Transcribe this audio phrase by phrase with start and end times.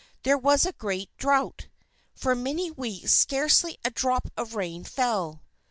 [0.23, 1.67] There was a great drought.
[2.15, 5.43] For many weeks, scarcely a drop of rain fell.